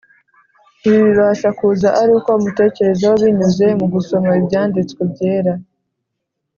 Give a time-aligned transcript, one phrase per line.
[0.85, 5.53] Ibi bibasha kuza ari uko umutekerezaho, binyuze mu gusoma Ibyanditswe Byera,